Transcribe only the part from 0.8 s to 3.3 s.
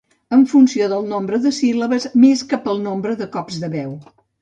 del nombre de síl·labes més que pel nombre